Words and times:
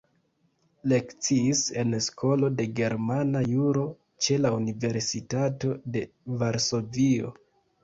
Lekciis 0.93 1.61
en 1.81 1.97
Skolo 2.05 2.49
de 2.61 2.67
Germana 2.79 3.43
Juro 3.53 3.85
ĉe 4.27 4.39
la 4.47 4.55
Universitato 4.63 5.77
de 5.99 6.05
Varsovio. 6.45 7.33